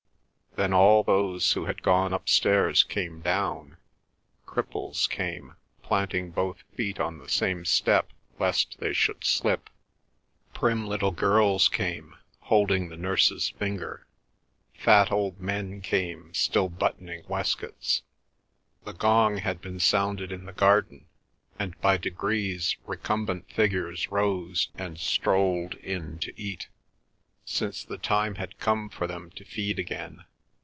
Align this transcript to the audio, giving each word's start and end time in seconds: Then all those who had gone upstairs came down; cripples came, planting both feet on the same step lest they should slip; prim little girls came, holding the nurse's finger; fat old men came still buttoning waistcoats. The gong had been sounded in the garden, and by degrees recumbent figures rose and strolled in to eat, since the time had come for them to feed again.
Then 0.57 0.73
all 0.73 1.01
those 1.01 1.53
who 1.53 1.63
had 1.65 1.81
gone 1.81 2.11
upstairs 2.11 2.83
came 2.83 3.21
down; 3.21 3.77
cripples 4.45 5.09
came, 5.09 5.55
planting 5.81 6.29
both 6.31 6.61
feet 6.75 6.99
on 6.99 7.17
the 7.19 7.29
same 7.29 7.63
step 7.63 8.09
lest 8.37 8.77
they 8.81 8.91
should 8.91 9.23
slip; 9.23 9.69
prim 10.53 10.85
little 10.85 11.11
girls 11.13 11.69
came, 11.69 12.17
holding 12.41 12.89
the 12.89 12.97
nurse's 12.97 13.47
finger; 13.51 14.05
fat 14.73 15.09
old 15.09 15.39
men 15.39 15.79
came 15.79 16.33
still 16.33 16.67
buttoning 16.67 17.23
waistcoats. 17.29 18.01
The 18.83 18.93
gong 18.93 19.37
had 19.37 19.61
been 19.61 19.79
sounded 19.79 20.33
in 20.33 20.45
the 20.45 20.51
garden, 20.51 21.05
and 21.57 21.79
by 21.79 21.95
degrees 21.95 22.75
recumbent 22.85 23.49
figures 23.49 24.11
rose 24.11 24.67
and 24.75 24.99
strolled 24.99 25.75
in 25.75 26.19
to 26.19 26.33
eat, 26.39 26.67
since 27.45 27.85
the 27.85 27.97
time 27.97 28.35
had 28.35 28.59
come 28.59 28.89
for 28.89 29.07
them 29.07 29.29
to 29.37 29.45
feed 29.45 29.79
again. 29.79 30.25